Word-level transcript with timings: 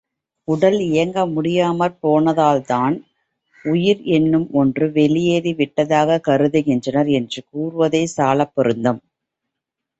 உடல் 0.47 0.79
இயங்க 0.81 1.25
முடியாமற் 1.25 1.97
போனதால்தான், 2.01 2.95
உயிர் 3.65 4.01
என்னும் 4.11 4.47
ஒன்று 4.51 4.91
வெளியேறி 4.91 5.53
விட்டதாகக் 5.53 6.25
கருதுகின்றனர் 6.27 7.09
என்று 7.11 7.43
கூறுவதே 7.49 8.03
சாலப் 8.17 8.53
பொருந்தும். 8.53 9.01